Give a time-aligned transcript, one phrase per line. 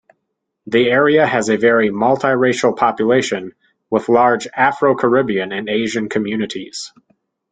[0.65, 3.51] The area has a very multi-racial population,
[3.91, 6.91] with large Afro-Caribbean and Asian communities.